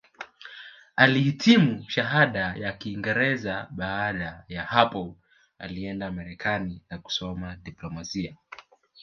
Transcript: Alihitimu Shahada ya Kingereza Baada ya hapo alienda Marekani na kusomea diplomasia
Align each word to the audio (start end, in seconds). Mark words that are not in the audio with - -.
Alihitimu 0.95 1.85
Shahada 1.89 2.55
ya 2.55 2.73
Kingereza 2.73 3.67
Baada 3.71 4.45
ya 4.47 4.63
hapo 4.63 5.17
alienda 5.59 6.11
Marekani 6.11 6.81
na 6.89 6.97
kusomea 6.97 7.55
diplomasia 7.55 8.37